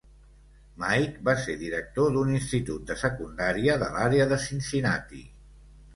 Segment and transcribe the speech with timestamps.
[0.83, 5.27] Mike va ser director d'un institut de secundària de l'àrea de Cincinnati.